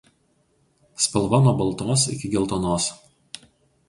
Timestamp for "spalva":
1.05-1.39